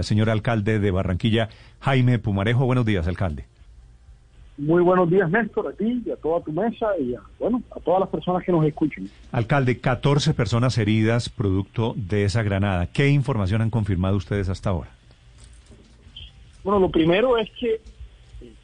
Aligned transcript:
Señor 0.00 0.30
alcalde 0.30 0.78
de 0.78 0.90
Barranquilla, 0.90 1.50
Jaime 1.80 2.18
Pumarejo, 2.18 2.64
buenos 2.64 2.86
días, 2.86 3.06
alcalde. 3.06 3.44
Muy 4.56 4.82
buenos 4.82 5.10
días, 5.10 5.30
Néstor, 5.30 5.68
a 5.68 5.72
ti 5.72 6.02
y 6.06 6.10
a 6.10 6.16
toda 6.16 6.40
tu 6.40 6.50
mesa 6.50 6.86
y 6.98 7.14
a, 7.14 7.20
bueno, 7.38 7.62
a 7.70 7.80
todas 7.80 8.00
las 8.00 8.08
personas 8.08 8.42
que 8.42 8.52
nos 8.52 8.64
escuchen. 8.64 9.10
Alcalde, 9.32 9.80
14 9.80 10.32
personas 10.32 10.78
heridas 10.78 11.28
producto 11.28 11.92
de 11.94 12.24
esa 12.24 12.42
granada. 12.42 12.86
¿Qué 12.86 13.08
información 13.08 13.60
han 13.60 13.68
confirmado 13.68 14.16
ustedes 14.16 14.48
hasta 14.48 14.70
ahora? 14.70 14.88
Bueno, 16.64 16.80
lo 16.80 16.90
primero 16.90 17.36
es 17.36 17.50
que, 17.50 17.80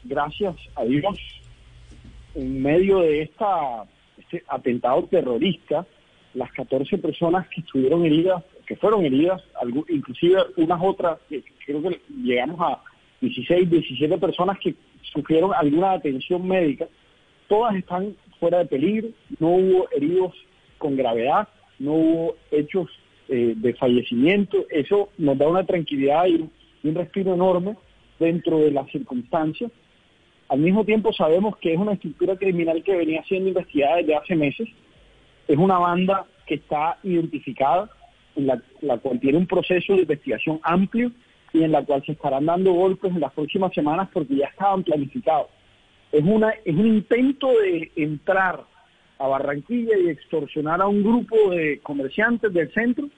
gracias 0.05 0.55
a 0.75 0.83
Dios, 0.83 1.19
en 2.33 2.59
medio 2.59 3.01
de 3.01 3.21
esta, 3.21 3.83
este 4.17 4.43
atentado 4.47 5.03
terrorista, 5.03 5.85
las 6.33 6.51
14 6.53 6.97
personas 6.97 7.47
que 7.49 7.61
estuvieron 7.61 8.03
heridas 8.03 8.43
que 8.69 8.75
fueron 8.75 9.03
heridas, 9.03 9.41
inclusive 9.87 10.43
unas 10.57 10.79
otras, 10.79 11.17
creo 11.65 11.81
que 11.81 11.99
llegamos 12.21 12.61
a 12.61 12.79
16, 13.19 13.67
17 13.67 14.15
personas 14.19 14.59
que 14.59 14.75
sufrieron 15.11 15.51
alguna 15.55 15.93
atención 15.93 16.47
médica, 16.47 16.87
todas 17.47 17.75
están 17.75 18.15
fuera 18.39 18.59
de 18.59 18.67
peligro, 18.67 19.09
no 19.39 19.55
hubo 19.55 19.89
heridos 19.91 20.35
con 20.77 20.95
gravedad, 20.95 21.47
no 21.79 21.93
hubo 21.93 22.35
hechos 22.51 22.87
eh, 23.27 23.55
de 23.57 23.73
fallecimiento, 23.73 24.67
eso 24.69 25.09
nos 25.17 25.35
da 25.39 25.47
una 25.47 25.65
tranquilidad 25.65 26.27
y 26.27 26.47
un 26.83 26.93
respiro 26.95 27.33
enorme 27.33 27.75
dentro 28.19 28.59
de 28.59 28.69
las 28.69 28.87
circunstancias. 28.91 29.71
Al 30.47 30.59
mismo 30.59 30.85
tiempo 30.85 31.11
sabemos 31.11 31.57
que 31.57 31.73
es 31.73 31.79
una 31.79 31.93
estructura 31.93 32.37
criminal 32.37 32.83
que 32.83 32.95
venía 32.95 33.23
siendo 33.23 33.49
investigada 33.49 33.95
desde 33.95 34.15
hace 34.15 34.35
meses, 34.35 34.69
es 35.47 35.57
una 35.57 35.79
banda 35.79 36.27
que 36.45 36.53
está 36.53 36.99
identificada, 37.01 37.89
la, 38.47 38.97
cual 38.97 39.19
tiene 39.19 39.37
un 39.37 39.47
proceso 39.47 39.93
de 39.93 40.01
investigación 40.01 40.59
amplio 40.63 41.11
y 41.53 41.63
en 41.63 41.71
la 41.71 41.83
cual 41.83 42.03
se 42.05 42.11
estarán 42.11 42.45
dando 42.45 42.73
golpes 42.73 43.11
en 43.11 43.19
las 43.19 43.33
próximas 43.33 43.73
semanas 43.73 44.09
porque 44.13 44.35
ya 44.35 44.47
estaban 44.47 44.83
planificados. 44.83 45.47
Es, 46.11 46.23
una, 46.23 46.49
es 46.65 46.75
un 46.75 46.87
intento 46.87 47.49
de 47.49 47.91
entrar 47.95 48.63
a 49.17 49.27
Barranquilla 49.27 49.97
y 49.97 50.09
extorsionar 50.09 50.81
a 50.81 50.87
un 50.87 51.03
grupo 51.03 51.51
de 51.51 51.79
comerciantes 51.79 52.53
del 52.53 52.71
centro, 52.73 53.09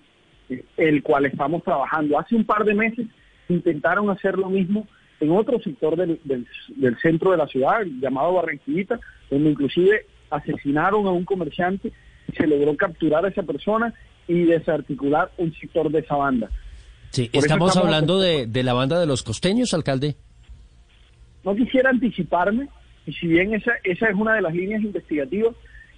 el 0.77 1.03
cual 1.03 1.25
estamos 1.25 1.63
trabajando. 1.63 2.19
Hace 2.19 2.35
un 2.35 2.45
par 2.45 2.65
de 2.65 2.73
meses 2.73 3.07
intentaron 3.49 4.09
hacer 4.09 4.37
lo 4.37 4.49
mismo 4.49 4.87
en 5.19 5.31
otro 5.31 5.59
sector 5.59 5.95
del, 5.95 6.19
del 6.23 6.97
centro 6.99 7.31
de 7.31 7.37
la 7.37 7.47
ciudad, 7.47 7.83
llamado 7.99 8.33
Barranquillita, 8.33 8.99
donde 9.29 9.51
inclusive 9.51 10.05
asesinaron 10.31 11.05
a 11.05 11.11
un 11.11 11.25
comerciante 11.25 11.91
y 12.27 12.35
se 12.35 12.47
logró 12.47 12.75
capturar 12.75 13.25
a 13.25 13.29
esa 13.29 13.43
persona 13.43 13.93
y 14.27 14.43
desarticular 14.43 15.31
un 15.37 15.53
sector 15.53 15.91
de 15.91 15.99
esa 15.99 16.15
banda. 16.15 16.49
Sí, 17.11 17.29
estamos, 17.33 17.75
hablando 17.75 18.19
de, 18.19 18.47
la 18.63 18.73
banda 18.73 18.99
de 18.99 19.05
los 19.05 19.23
costeños, 19.23 19.73
alcalde. 19.73 20.15
No 21.43 21.55
quisiera 21.55 21.89
anticiparme, 21.89 22.69
y 23.05 23.13
si 23.13 23.27
bien 23.27 23.53
esa, 23.53 23.73
esa 23.83 24.07
es 24.07 24.15
una 24.15 24.35
de 24.35 24.41
las 24.41 24.53
líneas 24.53 24.81
investigativas, 24.81 25.53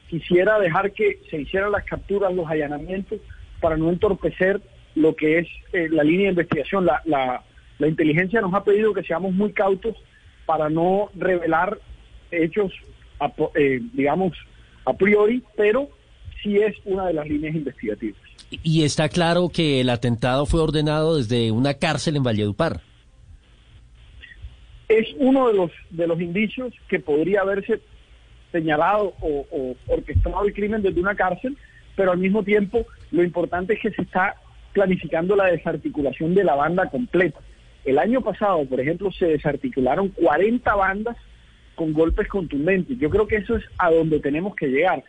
quisiera 0.09 0.59
dejar 0.59 0.91
que 0.91 1.19
se 1.29 1.41
hicieran 1.41 1.71
las 1.71 1.83
capturas, 1.85 2.33
los 2.33 2.47
allanamientos, 2.47 3.19
para 3.61 3.77
no 3.77 3.89
entorpecer 3.89 4.61
lo 4.95 5.15
que 5.15 5.39
es 5.39 5.47
eh, 5.73 5.87
la 5.89 6.03
línea 6.03 6.25
de 6.25 6.31
investigación. 6.31 6.85
La, 6.85 7.01
la, 7.05 7.43
la 7.77 7.87
inteligencia 7.87 8.41
nos 8.41 8.53
ha 8.53 8.63
pedido 8.63 8.93
que 8.93 9.03
seamos 9.03 9.33
muy 9.33 9.51
cautos 9.53 9.95
para 10.45 10.69
no 10.69 11.09
revelar 11.15 11.79
hechos, 12.31 12.71
eh, 13.55 13.81
digamos, 13.93 14.33
a 14.85 14.93
priori, 14.93 15.43
pero 15.55 15.89
sí 16.43 16.57
es 16.57 16.75
una 16.85 17.07
de 17.07 17.13
las 17.13 17.27
líneas 17.27 17.55
investigativas. 17.55 18.21
Y 18.61 18.83
está 18.83 19.09
claro 19.09 19.49
que 19.49 19.81
el 19.81 19.89
atentado 19.89 20.45
fue 20.45 20.61
ordenado 20.61 21.17
desde 21.17 21.51
una 21.51 21.73
cárcel 21.75 22.17
en 22.17 22.23
Valledupar. 22.23 22.81
Es 24.89 25.07
uno 25.17 25.47
de 25.47 25.53
los 25.55 25.71
de 25.89 26.05
los 26.05 26.21
indicios 26.21 26.73
que 26.87 26.99
podría 26.99 27.41
haberse 27.41 27.79
señalado 28.51 29.13
o, 29.21 29.75
orquestado 29.87 30.45
el 30.45 30.53
crimen 30.53 30.83
desde 30.83 30.99
una 30.99 31.15
cárcel, 31.15 31.57
pero 31.95 32.11
al 32.11 32.19
mismo 32.19 32.43
tiempo 32.43 32.85
lo 33.11 33.23
importante 33.23 33.73
es 33.73 33.79
que 33.79 33.91
se 33.91 34.03
está 34.03 34.35
planificando 34.73 35.35
la 35.35 35.45
desarticulación 35.45 36.35
de 36.35 36.43
la 36.43 36.55
banda 36.55 36.89
completa. 36.89 37.39
El 37.85 37.97
año 37.97 38.21
pasado, 38.21 38.63
por 38.65 38.79
ejemplo, 38.79 39.11
se 39.11 39.25
desarticularon 39.25 40.09
40 40.09 40.75
bandas 40.75 41.17
con 41.75 41.93
golpes 41.93 42.27
contundentes. 42.27 42.97
Yo 42.99 43.09
creo 43.09 43.27
que 43.27 43.37
eso 43.37 43.55
es 43.55 43.63
a 43.79 43.89
donde 43.89 44.19
tenemos 44.19 44.55
que 44.55 44.67
llegar 44.67 45.03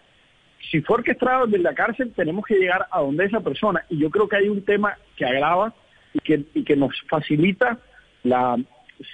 si 0.71 0.81
fue 0.83 0.97
orquestado 0.97 1.47
desde 1.47 1.63
la 1.63 1.75
cárcel, 1.75 2.13
tenemos 2.15 2.45
que 2.45 2.57
llegar 2.57 2.87
a 2.91 3.01
donde 3.01 3.25
esa 3.25 3.41
persona. 3.41 3.85
Y 3.89 3.99
yo 3.99 4.11
creo 4.11 4.29
que 4.29 4.37
hay 4.37 4.49
un 4.49 4.65
tema 4.65 4.97
que 5.17 5.25
agrava 5.25 5.75
y 6.13 6.19
que, 6.21 6.45
y 6.55 6.65
que 6.65 6.77
nos 6.77 6.93
facilita 7.09 7.79
la 8.23 8.57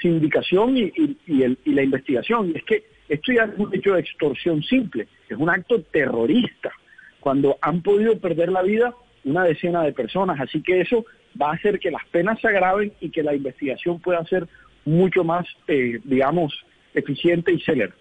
sindicación 0.00 0.76
y, 0.76 1.16
la 1.64 1.82
investigación. 1.82 2.50
Y 2.50 2.58
es 2.58 2.64
que 2.64 2.84
esto 3.08 3.32
ya 3.32 3.44
es 3.44 3.58
un 3.58 3.74
hecho 3.74 3.94
de 3.94 4.00
extorsión 4.00 4.62
simple, 4.62 5.08
es 5.28 5.36
un 5.36 5.50
acto 5.50 5.82
terrorista, 5.82 6.70
cuando 7.18 7.58
han 7.60 7.82
podido 7.82 8.18
perder 8.18 8.50
la 8.50 8.62
vida 8.62 8.94
una 9.24 9.44
decena 9.44 9.82
de 9.82 9.92
personas. 9.92 10.40
Así 10.40 10.62
que 10.62 10.80
eso 10.80 11.04
va 11.40 11.50
a 11.50 11.54
hacer 11.54 11.78
que 11.78 11.90
las 11.90 12.04
penas 12.06 12.40
se 12.40 12.48
agraven 12.48 12.92
y 13.00 13.10
que 13.10 13.22
la 13.22 13.34
investigación 13.34 14.00
pueda 14.00 14.24
ser 14.26 14.46
mucho 14.84 15.24
más, 15.24 15.46
eh, 15.68 16.00
digamos, 16.04 16.54
eficiente 16.94 17.52
y 17.52 17.60
célere 17.60 17.92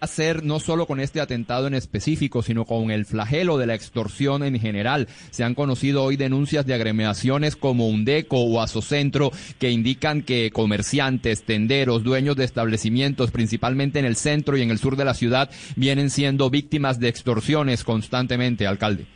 hacer 0.00 0.44
no 0.44 0.60
solo 0.60 0.86
con 0.86 1.00
este 1.00 1.20
atentado 1.20 1.66
en 1.66 1.74
específico, 1.74 2.42
sino 2.42 2.64
con 2.64 2.90
el 2.90 3.04
flagelo 3.04 3.58
de 3.58 3.66
la 3.66 3.74
extorsión 3.74 4.42
en 4.42 4.58
general. 4.58 5.06
Se 5.30 5.44
han 5.44 5.54
conocido 5.54 6.04
hoy 6.04 6.16
denuncias 6.16 6.66
de 6.66 6.74
agremiaciones 6.74 7.56
como 7.56 7.88
Undeco 7.88 8.38
o 8.38 8.60
Asocentro 8.60 9.30
que 9.58 9.70
indican 9.70 10.22
que 10.22 10.50
comerciantes, 10.50 11.44
tenderos, 11.44 12.04
dueños 12.04 12.36
de 12.36 12.44
establecimientos, 12.44 13.30
principalmente 13.30 13.98
en 13.98 14.04
el 14.04 14.16
centro 14.16 14.56
y 14.56 14.62
en 14.62 14.70
el 14.70 14.78
sur 14.78 14.96
de 14.96 15.04
la 15.04 15.14
ciudad, 15.14 15.50
vienen 15.76 16.10
siendo 16.10 16.50
víctimas 16.50 17.00
de 17.00 17.08
extorsiones 17.08 17.84
constantemente, 17.84 18.66
alcalde. 18.66 19.06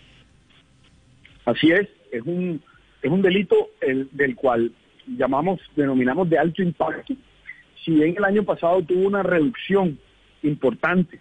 Así 1.45 1.71
es, 1.71 1.89
es 2.13 2.23
un, 2.25 2.63
es 3.03 3.11
un 3.11 3.23
delito 3.23 3.71
el, 3.81 4.09
del 4.13 4.37
cual 4.37 4.73
llamamos, 5.07 5.61
denominamos 5.75 6.29
de 6.31 6.39
alto 6.39 6.63
impacto. 6.63 7.15
Si 7.85 7.91
bien 7.91 8.15
el 8.17 8.25
año 8.25 8.45
pasado 8.45 8.81
tuvo 8.83 9.07
una 9.07 9.23
reducción 9.23 9.99
importante, 10.43 11.21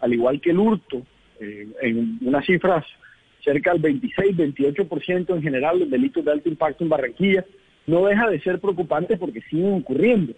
al 0.00 0.12
igual 0.12 0.40
que 0.40 0.50
el 0.50 0.58
hurto, 0.58 1.02
eh, 1.40 1.68
en 1.82 2.18
unas 2.22 2.44
cifras 2.46 2.84
cerca 3.44 3.72
del 3.72 4.00
26-28% 4.00 5.36
en 5.36 5.42
general 5.42 5.78
los 5.78 5.90
delitos 5.90 6.24
de 6.24 6.32
alto 6.32 6.48
impacto 6.48 6.82
en 6.82 6.90
Barranquilla, 6.90 7.44
no 7.86 8.06
deja 8.06 8.28
de 8.28 8.40
ser 8.40 8.58
preocupante 8.60 9.16
porque 9.16 9.40
siguen 9.42 9.74
ocurriendo. 9.74 10.34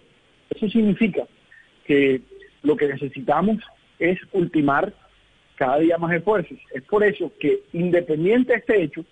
Eso 0.49 0.69
significa 0.69 1.27
que 1.85 2.21
lo 2.61 2.75
que 2.75 2.87
necesitamos 2.87 3.57
es 3.97 4.19
ultimar 4.31 4.93
cada 5.55 5.79
día 5.79 5.97
más 5.97 6.13
esfuerzos. 6.13 6.57
Es 6.73 6.83
por 6.83 7.03
eso 7.03 7.31
que, 7.39 7.61
independiente 7.73 8.53
de 8.53 8.59
este 8.59 8.83
hecho, 8.83 9.03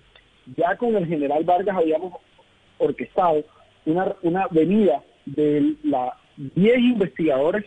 ya 0.55 0.77
con 0.77 0.95
el 0.95 1.07
general 1.07 1.43
Vargas 1.43 1.75
habíamos 1.75 2.13
orquestado 2.77 3.43
una, 3.85 4.15
una 4.21 4.47
venida 4.47 5.03
de 5.25 5.73
la 5.83 6.13
10 6.37 6.77
investigadores 6.79 7.65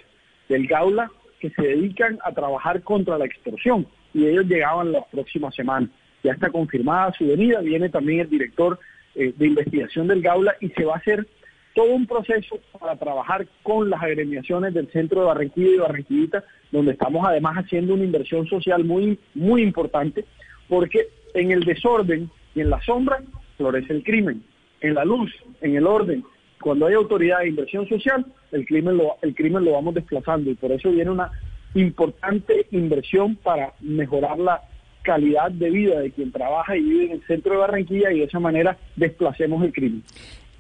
del 0.49 0.67
Gaula 0.67 1.11
que 1.41 1.51
se 1.51 1.63
dedican 1.63 2.19
a 2.25 2.33
trabajar 2.33 2.83
contra 2.83 3.19
la 3.19 3.25
extorsión 3.25 3.87
y 4.13 4.27
ellos 4.27 4.47
llegaban 4.47 4.93
las 4.93 5.07
próximas 5.07 5.55
semanas. 5.55 5.91
Ya 6.23 6.33
está 6.33 6.51
confirmada 6.51 7.13
su 7.15 7.27
venida, 7.27 7.61
viene 7.61 7.89
también 7.89 8.21
el 8.21 8.31
director 8.31 8.79
eh, 9.15 9.33
de 9.37 9.47
investigación 9.47 10.07
del 10.07 10.23
Gaula 10.23 10.55
y 10.61 10.69
se 10.69 10.85
va 10.85 10.95
a 10.95 10.99
hacer 10.99 11.27
todo 11.75 11.93
un 11.93 12.07
proceso 12.07 12.59
para 12.79 12.97
trabajar 12.97 13.47
con 13.63 13.89
las 13.89 14.03
agremiaciones 14.03 14.75
del 14.75 14.91
centro 14.91 15.21
de 15.21 15.27
Barranquilla 15.27 15.71
y 15.71 15.79
Barranquillita, 15.79 16.45
donde 16.71 16.93
estamos 16.93 17.27
además 17.27 17.57
haciendo 17.57 17.95
una 17.95 18.05
inversión 18.05 18.47
social 18.47 18.85
muy, 18.85 19.19
muy 19.35 19.63
importante, 19.63 20.25
porque 20.69 21.09
en 21.35 21.53
el 21.53 21.65
desorden 21.65 22.31
y 22.55 22.61
en 22.61 22.71
la 22.71 22.81
sombra 22.83 23.23
florece 23.57 23.93
el 23.93 24.03
crimen, 24.03 24.43
en 24.81 24.95
la 24.95 25.05
luz, 25.05 25.33
en 25.61 25.77
el 25.77 25.87
orden, 25.87 26.25
cuando 26.61 26.87
hay 26.87 26.95
autoridad 26.95 27.41
de 27.41 27.49
inversión 27.49 27.89
social, 27.89 28.25
el 28.53 28.67
crimen 28.67 28.97
lo, 28.97 29.17
el 29.23 29.35
crimen 29.35 29.65
lo 29.65 29.73
vamos 29.73 29.95
desplazando 29.95 30.51
y 30.51 30.55
por 30.55 30.73
eso 30.73 30.91
viene 30.91 31.11
una 31.11 31.31
importante 31.75 32.67
inversión 32.71 33.37
para 33.37 33.73
mejorar 33.81 34.39
la 34.39 34.63
calidad 35.03 35.51
de 35.51 35.71
vida 35.71 36.01
de 36.01 36.11
quien 36.11 36.31
trabaja 36.31 36.77
y 36.77 36.83
vive 36.83 37.05
en 37.07 37.13
el 37.13 37.27
centro 37.27 37.53
de 37.53 37.59
Barranquilla 37.59 38.13
y 38.13 38.19
de 38.19 38.25
esa 38.25 38.41
manera 38.41 38.77
desplacemos 38.97 39.65
el 39.65 39.73
crimen. 39.73 40.03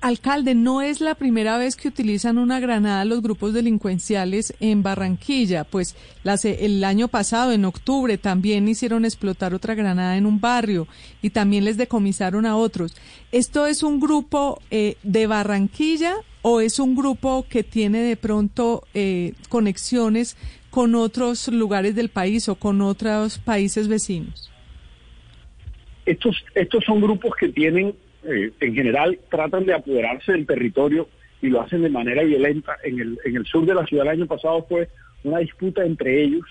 Alcalde, 0.00 0.54
no 0.54 0.80
es 0.80 1.02
la 1.02 1.14
primera 1.14 1.58
vez 1.58 1.76
que 1.76 1.88
utilizan 1.88 2.38
una 2.38 2.58
granada 2.58 3.04
los 3.04 3.20
grupos 3.20 3.52
delincuenciales 3.52 4.54
en 4.58 4.82
Barranquilla, 4.82 5.64
pues 5.64 5.94
el 6.24 6.84
año 6.84 7.08
pasado, 7.08 7.52
en 7.52 7.66
octubre, 7.66 8.16
también 8.16 8.66
hicieron 8.66 9.04
explotar 9.04 9.52
otra 9.52 9.74
granada 9.74 10.16
en 10.16 10.24
un 10.24 10.40
barrio 10.40 10.88
y 11.20 11.30
también 11.30 11.66
les 11.66 11.76
decomisaron 11.76 12.46
a 12.46 12.56
otros. 12.56 12.96
¿Esto 13.30 13.66
es 13.66 13.82
un 13.82 14.00
grupo 14.00 14.62
eh, 14.70 14.96
de 15.02 15.26
Barranquilla 15.26 16.14
o 16.40 16.62
es 16.62 16.78
un 16.78 16.96
grupo 16.96 17.44
que 17.46 17.62
tiene 17.62 18.00
de 18.00 18.16
pronto 18.16 18.84
eh, 18.94 19.34
conexiones 19.50 20.38
con 20.70 20.94
otros 20.94 21.48
lugares 21.48 21.94
del 21.94 22.08
país 22.08 22.48
o 22.48 22.54
con 22.54 22.80
otros 22.80 23.38
países 23.38 23.86
vecinos? 23.86 24.50
Estos, 26.06 26.42
estos 26.54 26.84
son 26.86 27.02
grupos 27.02 27.32
que 27.38 27.48
tienen 27.48 27.94
eh, 28.24 28.52
en 28.60 28.74
general 28.74 29.18
tratan 29.30 29.66
de 29.66 29.74
apoderarse 29.74 30.32
del 30.32 30.46
territorio 30.46 31.08
y 31.42 31.48
lo 31.48 31.60
hacen 31.60 31.82
de 31.82 31.90
manera 31.90 32.22
violenta. 32.22 32.76
En 32.84 33.00
el, 33.00 33.18
en 33.24 33.36
el 33.36 33.46
sur 33.46 33.64
de 33.64 33.74
la 33.74 33.86
ciudad 33.86 34.06
el 34.06 34.20
año 34.20 34.26
pasado 34.26 34.64
fue 34.68 34.88
una 35.24 35.38
disputa 35.38 35.84
entre 35.84 36.22
ellos, 36.22 36.44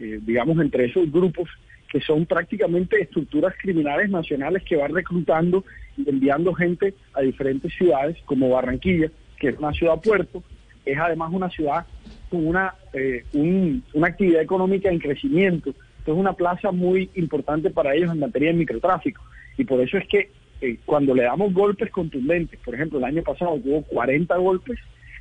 eh, 0.00 0.20
digamos, 0.22 0.58
entre 0.60 0.86
esos 0.86 1.10
grupos 1.10 1.48
que 1.88 2.00
son 2.00 2.24
prácticamente 2.24 3.00
estructuras 3.00 3.54
criminales 3.60 4.08
nacionales 4.08 4.62
que 4.62 4.76
van 4.76 4.94
reclutando 4.94 5.64
y 5.96 6.08
enviando 6.08 6.54
gente 6.54 6.94
a 7.12 7.20
diferentes 7.20 7.72
ciudades 7.74 8.16
como 8.24 8.48
Barranquilla, 8.48 9.10
que 9.38 9.48
es 9.48 9.58
una 9.58 9.72
ciudad 9.72 10.00
puerto, 10.00 10.42
es 10.86 10.98
además 10.98 11.30
una 11.32 11.50
ciudad 11.50 11.84
con 12.30 12.46
una, 12.46 12.74
eh, 12.94 13.24
una 13.32 14.06
actividad 14.06 14.40
económica 14.40 14.88
en 14.88 15.00
crecimiento, 15.00 15.74
es 16.06 16.14
una 16.14 16.32
plaza 16.32 16.72
muy 16.72 17.10
importante 17.14 17.70
para 17.70 17.94
ellos 17.94 18.10
en 18.10 18.20
materia 18.20 18.50
de 18.50 18.58
microtráfico. 18.58 19.22
Y 19.56 19.64
por 19.64 19.80
eso 19.80 19.98
es 19.98 20.06
que 20.08 20.30
eh, 20.62 20.78
cuando 20.86 21.14
le 21.14 21.24
damos 21.24 21.52
golpes 21.52 21.90
contundentes, 21.90 22.58
por 22.60 22.74
ejemplo, 22.74 22.98
el 22.98 23.04
año 23.04 23.22
pasado 23.22 23.52
hubo 23.52 23.82
40 23.82 24.34
golpes, 24.36 24.78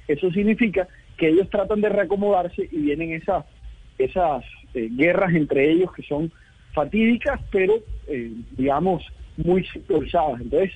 eso 0.07 0.31
significa 0.31 0.87
que 1.17 1.27
ellos 1.27 1.49
tratan 1.49 1.81
de 1.81 1.89
reacomodarse 1.89 2.69
y 2.71 2.77
vienen 2.77 3.11
esas, 3.11 3.45
esas 3.97 4.45
eh, 4.73 4.87
guerras 4.91 5.33
entre 5.33 5.69
ellos 5.69 5.91
que 5.93 6.03
son 6.03 6.31
fatídicas, 6.73 7.39
pero 7.51 7.73
digamos 8.57 9.03
muy 9.37 9.65
sectorizadas. 9.65 10.41
Entonces, 10.41 10.71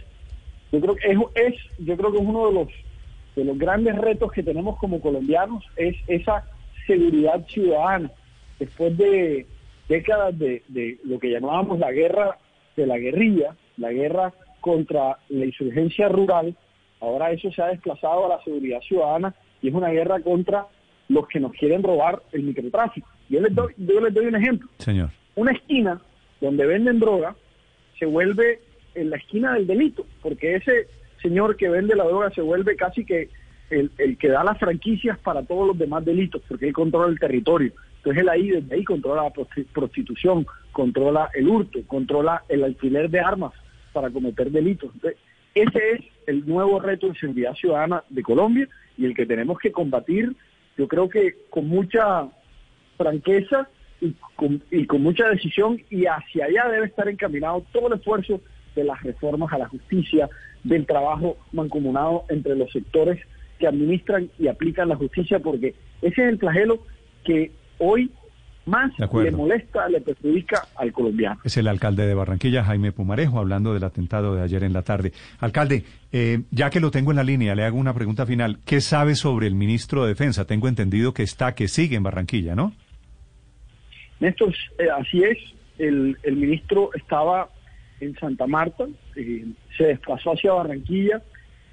yo 0.71 0.81
creo 0.81 0.95
que 0.95 1.11
es, 1.11 1.17
es, 1.35 1.55
yo 1.79 1.97
creo 1.97 2.11
que 2.11 2.17
es 2.17 2.23
uno 2.25 2.47
de 2.47 2.53
los 2.53 2.69
de 3.35 3.43
los 3.43 3.57
grandes 3.57 3.95
retos 3.95 4.31
que 4.31 4.43
tenemos 4.43 4.77
como 4.77 5.01
colombianos 5.01 5.63
es 5.75 5.95
esa 6.07 6.45
seguridad 6.87 7.45
ciudadana. 7.47 8.11
Después 8.59 8.97
de 8.97 9.45
décadas 9.89 10.37
de, 10.39 10.63
lo 11.03 11.19
que 11.19 11.31
llamábamos 11.31 11.79
la 11.79 11.91
guerra 11.91 12.37
de 12.75 12.87
la 12.87 12.97
guerrilla, 12.97 13.55
la 13.77 13.91
guerra 13.91 14.33
contra 14.65 15.19
la 15.29 15.45
insurgencia 15.45 16.09
rural, 16.09 16.55
ahora 16.99 17.29
eso 17.29 17.51
se 17.51 17.61
ha 17.61 17.67
desplazado 17.67 18.25
a 18.25 18.29
la 18.29 18.43
seguridad 18.43 18.81
ciudadana 18.81 19.35
y 19.61 19.67
es 19.67 19.75
una 19.75 19.89
guerra 19.89 20.19
contra 20.21 20.65
los 21.07 21.27
que 21.27 21.39
nos 21.39 21.51
quieren 21.51 21.83
robar 21.83 22.23
el 22.31 22.41
microtráfico. 22.41 23.07
Yo 23.29 23.41
les 23.41 23.53
doy, 23.53 23.75
yo 23.77 24.01
les 24.01 24.11
doy 24.11 24.25
un 24.25 24.35
ejemplo. 24.35 24.67
Señor. 24.79 25.11
Una 25.35 25.51
esquina 25.51 26.01
donde 26.41 26.65
venden 26.65 26.99
droga 26.99 27.35
se 27.99 28.07
vuelve 28.07 28.59
en 28.95 29.11
la 29.11 29.17
esquina 29.17 29.53
del 29.53 29.67
delito, 29.67 30.07
porque 30.23 30.55
ese 30.55 30.87
señor 31.21 31.57
que 31.57 31.69
vende 31.69 31.95
la 31.95 32.05
droga 32.05 32.31
se 32.31 32.41
vuelve 32.41 32.75
casi 32.75 33.05
que 33.05 33.29
el, 33.69 33.91
que 34.17 34.29
da 34.29 34.43
las 34.43 34.57
franquicias 34.57 35.19
para 35.19 35.43
todos 35.43 35.67
los 35.67 35.77
demás 35.77 36.03
delitos, 36.03 36.41
porque 36.47 36.69
él 36.69 36.73
controla 36.73 37.11
el 37.11 37.19
territorio. 37.19 37.71
Entonces 37.97 38.23
él 38.23 38.29
ahí, 38.29 38.49
desde 38.49 38.73
ahí 38.73 38.83
controla 38.83 39.25
la 39.25 39.45
prostitución, 39.73 40.47
controla 40.71 41.29
el 41.35 41.47
hurto, 41.47 41.79
controla 41.85 42.43
el 42.49 42.63
alquiler 42.63 43.11
de 43.11 43.19
armas 43.19 43.53
para 43.95 44.09
cometer 44.09 44.51
delitos. 44.51 44.91
Entonces, 44.93 45.17
ese 45.55 45.91
es 45.93 46.01
el 46.27 46.45
nuevo 46.45 46.81
reto 46.81 47.07
de 47.07 47.15
seguridad 47.15 47.55
ciudadana 47.55 48.03
de 48.09 48.21
Colombia 48.21 48.67
y 48.97 49.05
el 49.05 49.15
que 49.15 49.25
tenemos 49.25 49.57
que 49.57 49.71
combatir, 49.71 50.35
yo 50.77 50.85
creo 50.89 51.07
que 51.07 51.37
con 51.49 51.69
mucha 51.69 52.27
franqueza 52.97 53.69
y 54.01 54.13
con, 54.35 54.61
y 54.69 54.85
con 54.85 55.01
mucha 55.01 55.29
decisión 55.29 55.81
y 55.89 56.05
hacia 56.07 56.45
allá 56.45 56.67
debe 56.67 56.87
estar 56.87 57.07
encaminado 57.07 57.65
todo 57.71 57.87
el 57.87 57.93
esfuerzo 57.93 58.41
de 58.75 58.83
las 58.83 59.01
reformas 59.01 59.53
a 59.53 59.59
la 59.59 59.69
justicia, 59.69 60.29
del 60.65 60.85
trabajo 60.85 61.37
mancomunado 61.53 62.25
entre 62.27 62.57
los 62.57 62.69
sectores 62.73 63.17
que 63.57 63.67
administran 63.67 64.29
y 64.37 64.49
aplican 64.49 64.89
la 64.89 64.97
justicia, 64.97 65.39
porque 65.39 65.73
ese 66.01 66.21
es 66.21 66.29
el 66.29 66.37
flagelo 66.37 66.79
que 67.23 67.51
hoy 67.77 68.11
más 68.65 68.91
le 68.97 69.31
molesta, 69.31 69.87
le 69.89 70.01
perjudica 70.01 70.67
al 70.75 70.91
colombiano. 70.91 71.39
Es 71.43 71.57
el 71.57 71.67
alcalde 71.67 72.07
de 72.07 72.13
Barranquilla, 72.13 72.63
Jaime 72.63 72.91
Pumarejo, 72.91 73.39
hablando 73.39 73.73
del 73.73 73.83
atentado 73.83 74.35
de 74.35 74.41
ayer 74.41 74.63
en 74.63 74.73
la 74.73 74.81
tarde. 74.81 75.11
Alcalde, 75.39 75.83
eh, 76.11 76.43
ya 76.51 76.69
que 76.69 76.79
lo 76.79 76.91
tengo 76.91 77.11
en 77.11 77.17
la 77.17 77.23
línea, 77.23 77.55
le 77.55 77.63
hago 77.63 77.77
una 77.77 77.93
pregunta 77.93 78.25
final. 78.25 78.59
¿Qué 78.65 78.81
sabe 78.81 79.15
sobre 79.15 79.47
el 79.47 79.55
ministro 79.55 80.03
de 80.03 80.09
Defensa? 80.09 80.45
Tengo 80.45 80.67
entendido 80.67 81.13
que 81.13 81.23
está, 81.23 81.53
que 81.53 81.67
sigue 81.67 81.95
en 81.95 82.03
Barranquilla, 82.03 82.55
¿no? 82.55 82.73
Néstor, 84.19 84.53
eh, 84.79 84.87
así 84.97 85.23
es. 85.23 85.37
El, 85.77 86.17
el 86.23 86.35
ministro 86.37 86.89
estaba 86.95 87.49
en 87.99 88.15
Santa 88.15 88.47
Marta, 88.47 88.85
eh, 89.15 89.45
se 89.77 89.85
desplazó 89.85 90.31
hacia 90.31 90.53
Barranquilla 90.53 91.21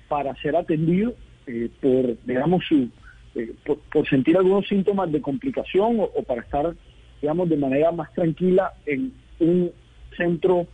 para 0.08 0.34
ser 0.36 0.56
atendido 0.56 1.14
eh, 1.46 1.68
por, 1.80 2.16
digamos, 2.24 2.64
su, 2.68 2.88
eh, 3.34 3.52
por, 3.64 4.08
sentir 4.08 4.36
algunos 4.36 4.66
síntomas 4.68 5.10
de 5.10 5.20
complicación 5.20 5.98
o, 6.00 6.22
para 6.22 6.42
estar, 6.42 6.74
digamos, 7.20 7.48
de 7.48 7.56
manera 7.56 7.92
más 7.92 8.12
tranquila 8.12 8.72
en 8.86 9.12
un 9.40 9.72
centro 10.16 10.66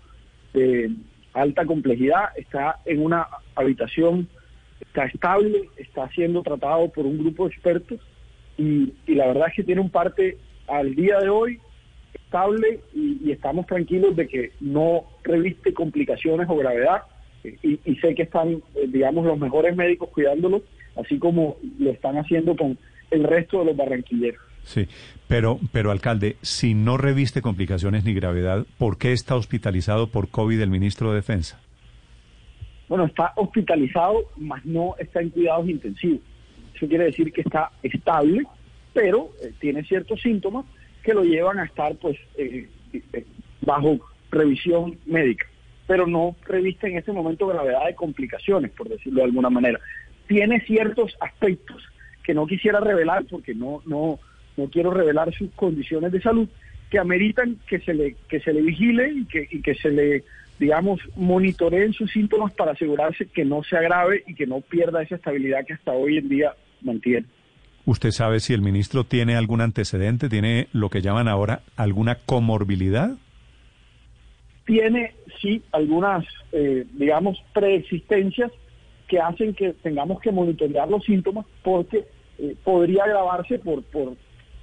de 0.53 0.91
alta 1.33 1.65
complejidad, 1.65 2.31
está 2.37 2.81
en 2.85 3.05
una 3.05 3.27
habitación, 3.55 4.29
está 4.81 5.05
estable, 5.05 5.69
está 5.77 6.09
siendo 6.11 6.43
tratado 6.43 6.89
por 6.89 7.07
un 7.07 7.19
grupo 7.19 7.45
de 7.45 7.55
expertos 7.55 8.01
y, 8.57 8.93
y 9.07 9.15
la 9.15 9.27
verdad 9.29 9.49
es 9.49 9.55
que 9.55 9.63
tiene 9.63 9.81
un 9.81 9.91
parte 9.91 10.39
al 10.67 10.95
día 10.95 11.19
de 11.21 11.29
hoy 11.29 11.61
estable 12.15 12.81
y, 12.95 13.31
estamos 13.31 13.67
tranquilos 13.67 14.17
de 14.17 14.29
que 14.29 14.53
no 14.61 15.05
reviste 15.23 15.73
complicaciones 15.73 16.49
o 16.49 16.57
gravedad 16.57 17.03
y, 17.63 17.79
sé 17.97 18.15
que 18.15 18.25
están, 18.25 18.63
eh, 18.75 18.87
digamos, 18.89 19.25
los 19.25 19.39
mejores 19.39 19.75
médicos 19.77 20.11
cuidándolo, 20.11 20.63
así 20.99 21.19
como 21.19 21.57
lo 21.79 21.91
están 21.91 22.17
haciendo 22.17 22.57
con 22.57 22.79
el 23.11 23.25
resto 23.25 23.61
de 23.61 23.67
los 23.67 23.77
barranquilleros. 23.77 24.41
Sí, 24.65 24.87
pero, 25.29 25.59
pero 25.73 25.91
alcalde, 25.91 26.37
si 26.43 26.75
no 26.75 26.99
reviste 26.99 27.41
complicaciones 27.41 28.05
ni 28.05 28.13
gravedad, 28.13 28.67
¿por 28.77 28.99
qué 28.99 29.13
está 29.13 29.35
hospitalizado 29.35 30.09
por 30.09 30.29
COVID 30.29 30.61
el 30.61 30.69
ministro 30.69 31.11
de 31.11 31.17
Defensa? 31.17 31.59
Bueno, 32.89 33.05
está 33.05 33.33
hospitalizado, 33.37 34.31
mas 34.37 34.65
no 34.65 34.95
está 34.99 35.21
en 35.21 35.31
cuidados 35.31 35.69
intensivos. 35.69 36.21
Eso 36.75 36.87
quiere 36.87 37.05
decir 37.05 37.33
que 37.33 37.43
está 37.43 37.71
estable, 37.83 38.45
pero 38.93 39.31
eh, 39.43 39.53
tiene 39.59 39.85
ciertos 39.85 40.21
síntomas 40.21 40.65
que 41.03 41.15
lo 41.15 41.25
llevan 41.25 41.59
a 41.59 41.65
estar 41.65 41.95
pues 41.97 42.17
eh, 42.37 42.69
eh, 42.93 43.25
bajo 43.63 43.99
revisión 44.31 44.99
médica, 45.07 45.47
pero 45.87 46.07
no 46.07 46.37
reviste 46.47 46.89
en 46.89 46.99
este 46.99 47.13
momento 47.13 47.47
gravedad 47.47 47.87
de 47.87 47.95
complicaciones, 47.95 48.71
por 48.73 48.89
decirlo 48.89 49.21
de 49.21 49.25
alguna 49.25 49.51
manera. 49.51 49.81
Tiene 50.29 50.61
ciertos 50.61 51.17
aspectos 51.21 51.83
que 52.23 52.35
no 52.35 52.47
quisiera 52.47 52.79
revelar 52.79 53.25
porque 53.29 53.55
no, 53.55 53.83
no, 53.87 54.21
no 54.57 54.69
quiero 54.69 54.93
revelar 54.93 55.35
sus 55.35 55.51
condiciones 55.53 56.13
de 56.13 56.23
salud 56.23 56.49
que 56.91 56.99
ameritan 56.99 57.59
que 57.67 57.81
se 57.81 57.93
le, 57.93 58.15
que 58.29 58.39
se 58.41 58.53
le 58.53 58.63
vigile 58.63 59.13
y 59.13 59.25
que, 59.25 59.49
y 59.51 59.61
que 59.61 59.75
se 59.75 59.91
le 59.91 60.25
digamos, 60.59 61.01
monitoreen 61.17 61.93
sus 61.93 62.11
síntomas 62.11 62.53
para 62.53 62.73
asegurarse 62.73 63.27
que 63.27 63.45
no 63.45 63.63
se 63.63 63.77
agrave 63.77 64.25
y 64.27 64.35
que 64.35 64.47
no 64.47 64.61
pierda 64.61 65.03
esa 65.03 65.15
estabilidad 65.15 65.65
que 65.65 65.75
hasta 65.75 65.93
hoy 65.93 66.19
en 66.19 66.29
día 66.29 66.55
mantiene. 66.83 67.27
¿Usted 67.85 68.11
sabe 68.11 68.41
si 68.41 68.53
el 68.53 68.61
ministro 68.61 69.05
tiene 69.05 69.37
algún 69.37 69.61
antecedente, 69.61 70.29
tiene 70.29 70.69
lo 70.73 70.91
que 70.91 71.01
llaman 71.01 71.29
ahora 71.29 71.63
alguna 71.77 72.17
comorbilidad? 72.17 73.17
Tiene, 74.67 75.15
sí, 75.41 75.63
algunas, 75.73 76.27
eh, 76.53 76.85
digamos, 76.93 77.43
preexistencias 77.55 78.53
que 79.09 79.19
hacen 79.19 79.55
que 79.55 79.73
tengamos 79.73 80.21
que 80.21 80.31
monitorear 80.31 80.89
los 80.89 81.05
síntomas 81.05 81.47
porque 81.63 82.07
eh, 82.39 82.55
podría 82.63 83.05
agravarse 83.05 83.59
por, 83.59 83.83
por 83.85 84.15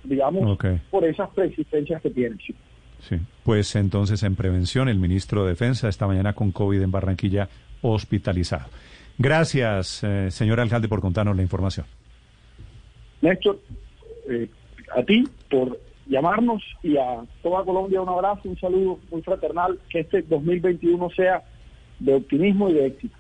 digamos, 0.04 0.58
por 0.90 1.04
esas 1.04 1.30
preexistencias 1.32 2.02
que 2.02 2.10
tiene. 2.12 2.38
Sí. 2.46 2.56
sí. 3.00 3.18
pues 3.44 3.76
entonces 3.76 4.24
en 4.24 4.36
prevención 4.36 4.88
el 4.88 5.00
ministro 5.00 5.44
de 5.44 5.50
Defensa 5.50 5.90
esta 5.90 6.08
mañana 6.08 6.34
con 6.34 6.52
COVID 6.52 6.82
en 6.82 6.92
Barranquilla 6.92 7.50
hospitalizado. 7.82 8.70
Gracias, 9.18 10.04
eh, 10.04 10.30
señor 10.30 10.60
alcalde, 10.60 10.88
por 10.88 11.02
contarnos 11.02 11.36
la 11.36 11.42
información. 11.42 11.86
Néstor, 13.22 13.60
eh, 14.30 14.50
a 14.96 15.04
ti 15.04 15.24
por 15.50 15.80
llamarnos 16.08 16.62
y 16.84 16.98
a 16.98 17.24
toda 17.42 17.64
Colombia 17.64 18.02
un 18.02 18.10
abrazo, 18.10 18.42
un 18.46 18.60
saludo 18.60 19.00
muy 19.10 19.22
fraternal, 19.22 19.80
que 19.90 20.02
este 20.02 20.22
2021 20.22 21.10
sea 21.12 21.44
de 22.00 22.14
optimismo 22.14 22.70
y 22.70 22.74
de 22.74 22.88
éxito. 22.88 23.16